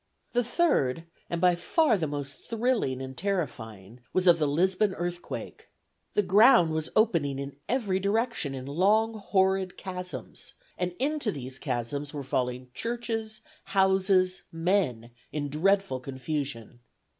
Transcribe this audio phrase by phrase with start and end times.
[0.33, 5.67] The third, and by far the most thrilling and terrifying, was of the Lisbon Earthquake.
[6.15, 12.15] The ground was opening in every direction in long horrid chasms, and into these chasms
[12.15, 16.79] were falling churches, houses, men, in dreadful confusion.